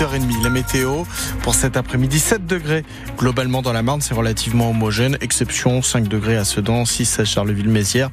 [0.00, 0.42] 8h30.
[0.42, 1.04] La météo
[1.42, 2.84] pour cet après-midi, 7 degrés.
[3.18, 8.10] Globalement dans la Marne, c'est relativement homogène, exception 5 degrés à Sedan, 6 à Charleville-Mézières.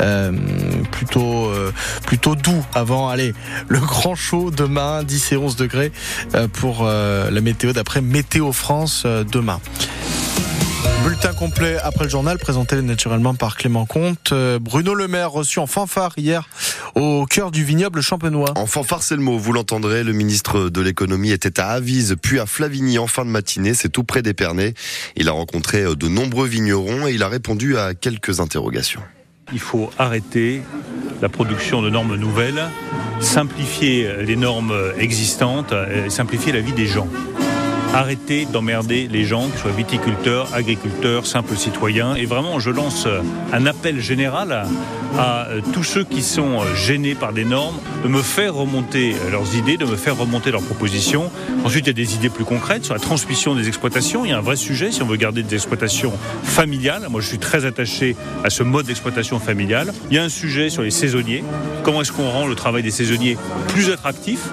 [0.00, 0.32] Euh,
[0.92, 1.72] plutôt, euh,
[2.06, 3.34] plutôt doux avant, allez,
[3.68, 5.92] le grand chaud demain, 10 et 11 degrés
[6.34, 9.60] euh, pour la météo d'après Météo France demain.
[11.02, 14.32] Bulletin complet après le journal, présenté naturellement par Clément Comte.
[14.60, 16.48] Bruno Le Maire reçu en fanfare hier
[16.94, 18.52] au cœur du vignoble champenois.
[18.56, 20.04] En fanfare, c'est le mot, vous l'entendrez.
[20.04, 23.74] Le ministre de l'économie était à Avise, puis à Flavigny en fin de matinée.
[23.74, 24.74] C'est tout près d'Épernay.
[25.16, 29.02] Il a rencontré euh, de nombreux vignerons et il a répondu à quelques interrogations.
[29.52, 30.62] Il faut arrêter
[31.20, 32.62] la production de normes nouvelles,
[33.20, 35.74] simplifier les normes existantes,
[36.08, 37.08] simplifier la vie des gens.
[37.94, 42.16] Arrêtez d'emmerder les gens, qu'ils soient viticulteurs, agriculteurs, simples citoyens.
[42.16, 43.06] Et vraiment, je lance
[43.52, 44.66] un appel général
[45.16, 49.76] à tous ceux qui sont gênés par des normes de me faire remonter leurs idées,
[49.76, 51.30] de me faire remonter leurs propositions.
[51.64, 54.24] Ensuite, il y a des idées plus concrètes sur la transmission des exploitations.
[54.24, 57.06] Il y a un vrai sujet si on veut garder des exploitations familiales.
[57.10, 59.92] Moi, je suis très attaché à ce mode d'exploitation familiale.
[60.10, 61.44] Il y a un sujet sur les saisonniers.
[61.84, 64.48] Comment est-ce qu'on rend le travail des saisonniers plus attractif?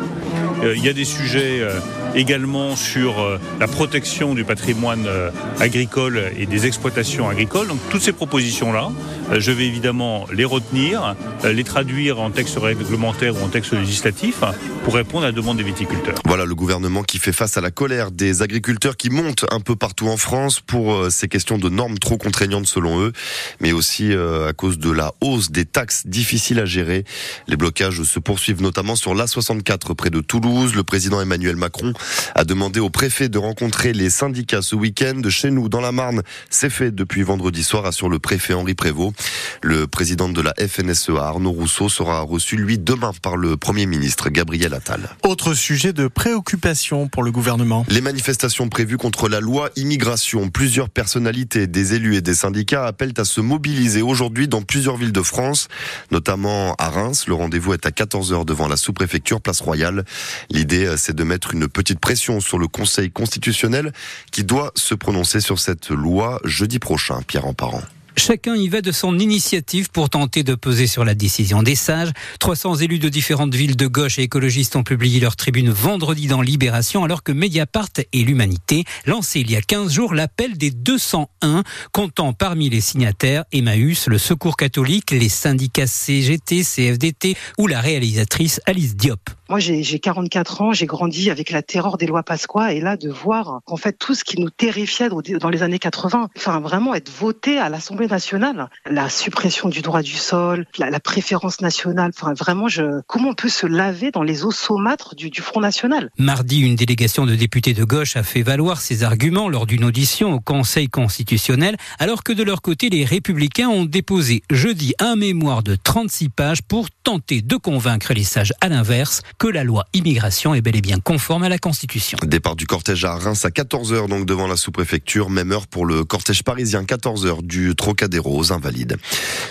[0.64, 1.80] Euh, Il y a des sujets euh,
[2.16, 7.67] également sur euh, la protection du patrimoine euh, agricole et des exploitations agricoles.
[7.67, 8.92] Donc toutes ces propositions-là,
[9.31, 14.44] euh, je vais évidemment les retenir, les traduire en texte réglementaire ou en texte législatif
[14.84, 16.16] pour répondre à la demande des viticulteurs.
[16.26, 19.76] Voilà le gouvernement qui fait face à la colère des agriculteurs qui montent un peu
[19.76, 23.14] partout en France pour ces questions de normes trop contraignantes selon eux,
[23.59, 27.06] mais aussi à cause de la hausse des taxes difficiles à gérer.
[27.48, 30.76] Les blocages se poursuivent notamment sur l'A64 près de Toulouse.
[30.76, 31.94] Le président Emmanuel Macron
[32.35, 35.21] a demandé au préfet de rencontrer les syndicats ce week-end.
[35.30, 39.13] Chez nous, dans la Marne, c'est fait depuis vendredi soir, assure le préfet Henri Prévost.
[39.61, 44.30] Le président de la FNSEA, Arnaud Rousseau, sera reçu, lui, demain par le Premier ministre
[44.30, 45.09] Gabriel Attal.
[45.23, 47.85] Autre sujet de préoccupation pour le gouvernement.
[47.89, 50.49] Les manifestations prévues contre la loi immigration.
[50.49, 55.11] Plusieurs personnalités, des élus et des syndicats appellent à se mobiliser aujourd'hui dans plusieurs villes
[55.11, 55.67] de France,
[56.11, 57.26] notamment à Reims.
[57.27, 60.05] Le rendez-vous est à 14h devant la sous-préfecture Place Royale.
[60.49, 63.91] L'idée, c'est de mettre une petite pression sur le Conseil constitutionnel
[64.31, 67.83] qui doit se prononcer sur cette loi jeudi prochain, Pierre Emparent.
[68.17, 72.11] Chacun y va de son initiative pour tenter de peser sur la décision des sages.
[72.39, 76.42] 300 élus de différentes villes de gauche et écologistes ont publié leur tribune vendredi dans
[76.42, 81.64] Libération, alors que Mediapart et l'Humanité lançaient il y a 15 jours l'appel des 201,
[81.94, 88.60] comptant parmi les signataires Emmaüs, le Secours catholique, les syndicats CGT, CFDT ou la réalisatrice
[88.66, 89.30] Alice Diop.
[89.50, 93.10] Moi, j'ai 44 ans, j'ai grandi avec la terreur des lois Pasqua, et là, de
[93.10, 97.11] voir qu'en fait, tout ce qui nous terrifiait dans les années 80, enfin, vraiment être
[97.11, 102.67] voté à l'Assemblée nationale, la suppression du droit du sol, la, préférence nationale, enfin, vraiment,
[102.67, 106.10] je, comment on peut se laver dans les eaux saumâtres du, du Front National?
[106.17, 110.34] Mardi, une délégation de députés de gauche a fait valoir ses arguments lors d'une audition
[110.34, 115.64] au Conseil constitutionnel, alors que de leur côté, les républicains ont déposé jeudi un mémoire
[115.64, 120.54] de 36 pages pour tenter de convaincre les sages à l'inverse que la loi immigration
[120.54, 122.18] est bel et bien conforme à la Constitution.
[122.23, 125.30] Départ du cortège à Reims à 14h, donc devant la sous-préfecture.
[125.30, 128.95] Même heure pour le cortège parisien, 14h du Trocadéro aux Invalides.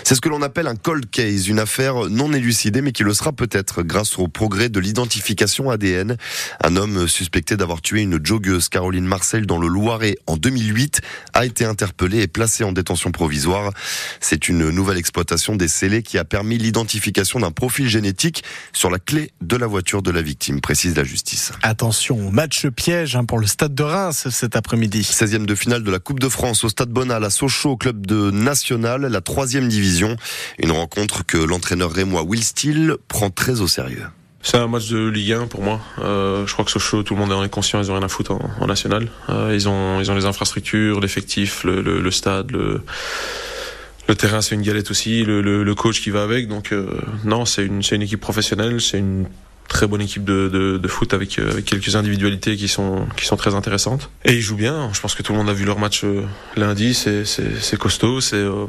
[0.03, 3.13] C'est ce que l'on appelle un cold case, une affaire non élucidée, mais qui le
[3.13, 6.17] sera peut-être grâce au progrès de l'identification ADN.
[6.63, 11.01] Un homme suspecté d'avoir tué une joggeuse, Caroline Marcel, dans le Loiret en 2008,
[11.35, 13.73] a été interpellé et placé en détention provisoire.
[14.19, 18.97] C'est une nouvelle exploitation des scellés qui a permis l'identification d'un profil génétique sur la
[18.97, 21.51] clé de la voiture de la victime, précise la justice.
[21.61, 25.01] Attention, match piège hein, pour le stade de Reims cet après-midi.
[25.01, 28.30] 16e de finale de la Coupe de France au stade Bonal à Sochaux, club de
[28.31, 30.15] National, la troisième division.
[30.59, 34.05] Une rencontre que l'entraîneur rémois Will Steele prend très au sérieux.
[34.43, 35.79] C'est un match de Ligue 1 pour moi.
[35.99, 38.31] Euh, je crois que Sochaux, tout le monde est conscient, ils ont rien à foutre
[38.31, 39.07] en, national.
[39.29, 44.89] Euh, ils ont ils ont les infrastructures, l'effectif, le, stade, le terrain c'est une galette
[44.89, 46.47] aussi, le, coach qui va avec.
[46.47, 46.87] Donc euh,
[47.23, 49.27] non, c'est une, une équipe professionnelle, c'est une
[49.71, 53.25] très bonne équipe de, de, de foot avec, euh, avec quelques individualités qui sont, qui
[53.25, 54.09] sont très intéressantes.
[54.25, 54.89] Et ils jouent bien.
[54.93, 56.23] Je pense que tout le monde a vu leur match euh,
[56.57, 56.93] lundi.
[56.93, 58.67] C'est, c'est, costaud, c'est, euh,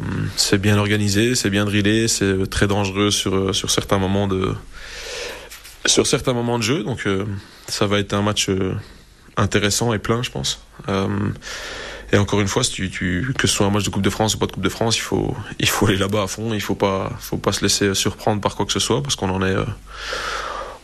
[0.58, 4.54] bien organisé, c'est bien drillé, c'est très dangereux sur, sur certains moments de,
[5.86, 6.84] sur certains moments de jeu.
[6.84, 7.08] Donc
[7.66, 8.48] ça va être un match
[9.36, 10.64] intéressant et plein, je pense.
[12.12, 14.10] Et encore une fois, si tu, tu, que ce soit un match de Coupe de
[14.10, 16.52] France ou pas de Coupe de France, il faut, il faut aller là-bas à fond.
[16.52, 19.30] Il faut pas, faut pas se laisser surprendre par quoi que ce soit parce qu'on
[19.30, 19.56] en est,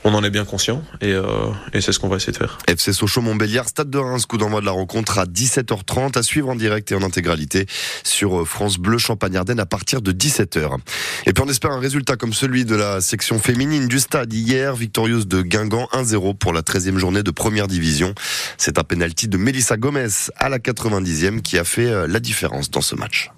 [0.05, 1.25] on en est bien conscient et, euh,
[1.73, 2.59] et c'est ce qu'on va essayer de faire.
[2.67, 6.56] FC Sochaux-Montbéliard, Stade de Reims, coup d'envoi de la rencontre à 17h30, à suivre en
[6.56, 7.67] direct et en intégralité
[8.05, 10.79] sur euh, France Bleu Champagne-Ardenne à partir de 17h.
[11.27, 14.75] Et puis on espère un résultat comme celui de la section féminine du stade hier,
[14.75, 18.15] victorieuse de Guingamp 1-0 pour la 13e journée de première division.
[18.56, 22.71] C'est un penalty de Melissa Gomez à la 90e qui a fait euh, la différence
[22.71, 23.31] dans ce match.